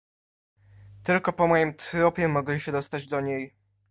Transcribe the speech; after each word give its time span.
"Tylko 1.03 1.33
po 1.33 1.47
moim 1.47 1.73
trupie 1.73 2.27
mogli 2.27 2.59
się 2.59 2.71
dostać 2.71 3.07
do 3.07 3.21
niej." 3.21 3.53